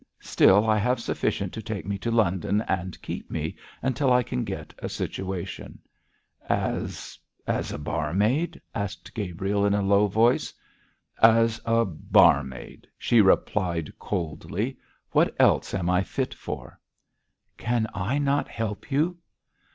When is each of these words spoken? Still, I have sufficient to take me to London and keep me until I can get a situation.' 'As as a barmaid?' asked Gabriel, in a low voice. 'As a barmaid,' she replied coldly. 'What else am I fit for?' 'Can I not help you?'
Still, 0.23 0.67
I 0.67 0.79
have 0.79 0.99
sufficient 0.99 1.53
to 1.53 1.61
take 1.61 1.85
me 1.85 1.99
to 1.99 2.09
London 2.09 2.61
and 2.61 2.99
keep 3.03 3.29
me 3.29 3.55
until 3.83 4.11
I 4.11 4.23
can 4.23 4.43
get 4.43 4.73
a 4.79 4.89
situation.' 4.89 5.77
'As 6.49 7.19
as 7.45 7.71
a 7.71 7.77
barmaid?' 7.77 8.59
asked 8.73 9.13
Gabriel, 9.13 9.63
in 9.63 9.75
a 9.75 9.83
low 9.83 10.07
voice. 10.07 10.55
'As 11.21 11.61
a 11.67 11.85
barmaid,' 11.85 12.87
she 12.97 13.21
replied 13.21 13.93
coldly. 13.99 14.75
'What 15.11 15.35
else 15.39 15.71
am 15.71 15.87
I 15.87 16.01
fit 16.01 16.33
for?' 16.33 16.79
'Can 17.57 17.85
I 17.93 18.17
not 18.17 18.47
help 18.47 18.89
you?' 18.91 19.19